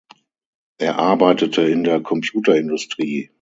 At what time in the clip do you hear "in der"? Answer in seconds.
1.61-2.01